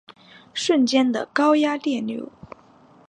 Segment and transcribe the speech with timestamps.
[0.55, 2.31] 瞬间的高压电流